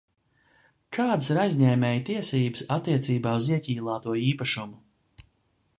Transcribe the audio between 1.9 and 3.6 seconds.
tiesības attiecībā uz